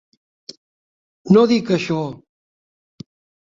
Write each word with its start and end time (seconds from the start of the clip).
No 1.37 1.43
dic 1.51 1.69
això. 1.77 2.01